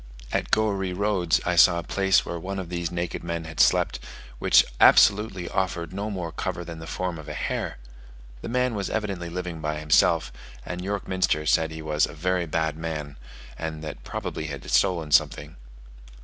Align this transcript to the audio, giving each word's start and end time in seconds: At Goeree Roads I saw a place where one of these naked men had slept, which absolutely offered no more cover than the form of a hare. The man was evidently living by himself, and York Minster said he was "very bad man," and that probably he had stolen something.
At 0.33 0.49
Goeree 0.49 0.93
Roads 0.93 1.39
I 1.45 1.55
saw 1.55 1.77
a 1.77 1.83
place 1.83 2.25
where 2.25 2.39
one 2.39 2.57
of 2.57 2.69
these 2.69 2.89
naked 2.89 3.23
men 3.23 3.43
had 3.43 3.59
slept, 3.59 3.99
which 4.39 4.65
absolutely 4.79 5.47
offered 5.47 5.93
no 5.93 6.09
more 6.09 6.31
cover 6.31 6.63
than 6.65 6.79
the 6.79 6.87
form 6.87 7.19
of 7.19 7.27
a 7.29 7.35
hare. 7.35 7.77
The 8.41 8.49
man 8.49 8.73
was 8.73 8.89
evidently 8.89 9.29
living 9.29 9.61
by 9.61 9.79
himself, 9.79 10.33
and 10.65 10.83
York 10.83 11.07
Minster 11.07 11.45
said 11.45 11.69
he 11.69 11.83
was 11.83 12.05
"very 12.05 12.47
bad 12.47 12.77
man," 12.77 13.15
and 13.59 13.83
that 13.83 14.03
probably 14.03 14.45
he 14.45 14.49
had 14.49 14.67
stolen 14.71 15.11
something. 15.11 15.55